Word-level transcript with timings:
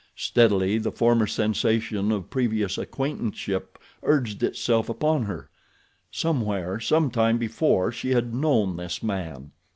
Steadily 0.15 0.79
the 0.79 0.91
former 0.91 1.27
sensation 1.27 2.11
of 2.11 2.31
previous 2.31 2.75
acquaintanceship 2.79 3.77
urged 4.01 4.41
itself 4.41 4.89
upon 4.89 5.25
her. 5.25 5.51
Somewhere, 6.09 6.79
sometime 6.79 7.37
before 7.37 7.91
she 7.91 8.09
had 8.09 8.33
known 8.33 8.77
this 8.77 9.03
man. 9.03 9.51